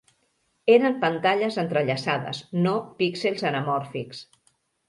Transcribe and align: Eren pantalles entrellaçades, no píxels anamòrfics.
Eren 0.75 0.95
pantalles 1.03 1.59
entrellaçades, 1.65 2.41
no 2.65 2.75
píxels 3.03 3.47
anamòrfics. 3.51 4.25